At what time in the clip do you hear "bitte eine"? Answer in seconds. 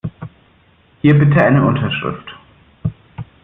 1.13-1.63